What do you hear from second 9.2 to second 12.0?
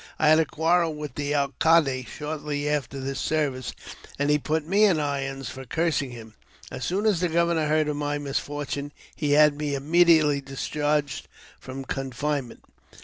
had me immediately discharged from